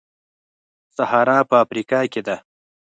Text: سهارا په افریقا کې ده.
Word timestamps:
سهارا 0.95 1.37
په 1.49 1.55
افریقا 1.65 1.99
کې 2.11 2.21
ده. 2.27 2.35